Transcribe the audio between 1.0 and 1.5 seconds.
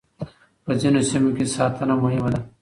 سيمو کې